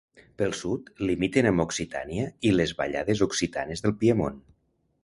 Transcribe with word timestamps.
Pel 0.41 0.53
sud 0.59 0.87
limiten 1.09 1.49
amb 1.49 1.65
Occitània 1.65 2.27
i 2.51 2.55
les 2.57 2.75
Vallades 2.81 3.23
Occitanes 3.31 3.87
del 3.87 3.97
Piemont. 4.03 4.43